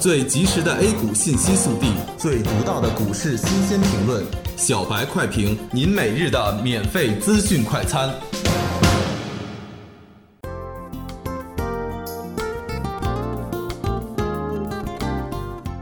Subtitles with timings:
[0.00, 4.24] 最及时的 A 股信息速递，最独到的股市新鲜评论，
[4.56, 8.08] 小白快评，您每日的免费资讯快餐。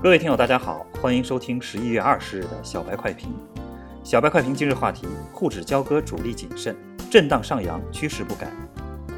[0.00, 3.30] 各位听友，大家好，欢迎收听十一月二十日的小白快评。
[4.04, 6.76] 小白快评今日话题：沪指交割主力谨慎，
[7.10, 8.46] 震荡上扬，趋势不改。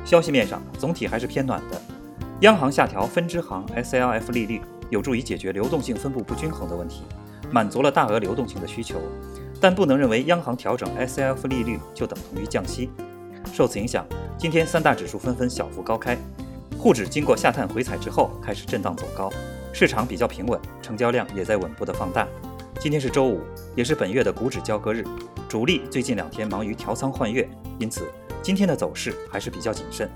[0.06, 1.78] 消息面上，总体还是偏暖的。
[2.40, 4.60] 央行下调分支行 SLF 利率，
[4.90, 7.02] 有助于解决流动性分布不均衡的问题，
[7.50, 9.00] 满足了大额流动性的需求。
[9.60, 12.90] 但不能认为央行调整 SLF 利率就等同于降息。
[13.52, 14.04] 受此影响，
[14.36, 16.16] 今天三大指数纷纷小幅高开。
[16.78, 19.30] 沪指经过下探回踩之后，开始震荡走高，
[19.72, 22.28] 市场比较平稳，成交量也在稳步的放大。
[22.78, 23.40] 今天是周五，
[23.74, 25.02] 也是本月的股指交割日，
[25.48, 27.48] 主力最近两天忙于调仓换月，
[27.78, 28.04] 因此
[28.42, 30.10] 今天的走势还是比较谨慎。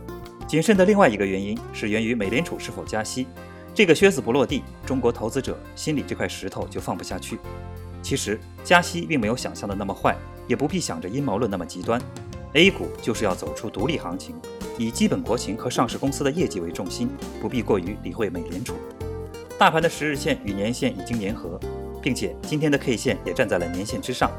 [0.46, 3.27] 谨慎的另外一个原因是源于美联储是否加息，
[3.74, 7.38] 这个靴子不落地，中国投资者心里这块石头就放不下去。
[8.02, 12.01] 其实加息并没有想象的那么坏，也不必想着阴谋论那么极端。
[12.54, 14.35] A 股就是要走出独立行情，
[14.76, 17.09] 以基本国情和上市公司的业绩为重心，
[17.41, 18.74] 不必过于理会美联储。
[19.59, 21.59] 大盘的十日线与年线已经粘合。
[22.02, 24.30] 并且今天的 K 线也站在了年线之上，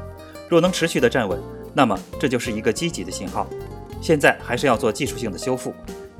[0.48, 1.40] 若能持续的站稳，
[1.72, 3.46] 那么这就是一个积极的信号。
[4.00, 5.72] 现在还是要做技术性的修复，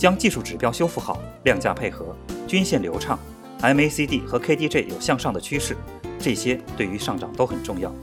[0.03, 2.06] 将技术指标修复好，量价配合，
[2.45, 3.17] 均线流畅
[3.61, 5.77] ，MACD 和 KDJ 有向上的趋势，
[6.19, 7.95] 这些对于上涨都很重要。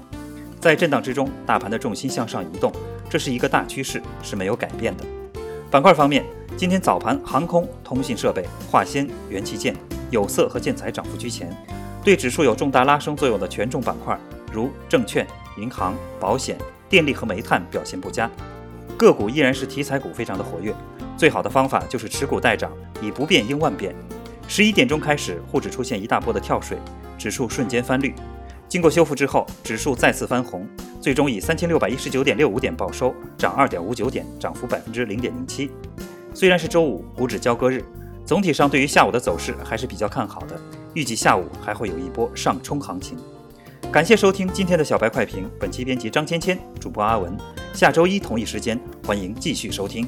[0.61, 2.71] 在震荡之中，大盘的重心向上移动，
[3.09, 5.03] 这是一个大趋势，是没有改变的。
[5.69, 6.23] 板块方面，
[6.55, 9.75] 今天早盘航空、通信设备、化纤、元器件、
[10.09, 11.53] 有色和建材涨幅居前。
[12.01, 14.17] 对指数有重大拉升作用的权重板块，
[14.53, 15.27] 如证券、
[15.57, 18.31] 银行、保险、电力和煤炭表现不佳，
[18.95, 20.73] 个股依然是题材股非常的活跃。
[21.19, 23.93] 最好的方法就是持股待涨，以不变应万变。
[24.47, 26.77] 十一点钟开始，沪指出现一大波的跳水，
[27.17, 28.15] 指数瞬间翻绿。
[28.69, 30.65] 经过修复之后，指数再次翻红，
[31.01, 35.69] 最终以三千六百一十九点六五点报收，涨二点五九点，涨幅百分之零点零七。
[36.33, 37.83] 虽然是周五股指交割日，
[38.25, 40.57] 总体上对于下午的走势还是比较看好的。
[40.93, 43.17] 预计下午还会有一波上冲行情。
[43.91, 47.35] 感谢收听今天的小白快评，本期编辑张芊芊，主播阿文。
[47.73, 50.07] 下周一同一时间，欢迎继续收听。